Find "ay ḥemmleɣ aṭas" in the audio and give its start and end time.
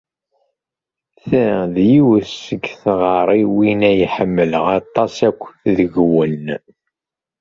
3.91-5.15